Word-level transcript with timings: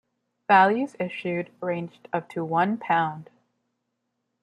Values 0.47 0.95
issued 0.99 1.51
ranged 1.61 2.07
up 2.11 2.27
to 2.29 2.43
one 2.43 2.79
pound. 2.79 3.29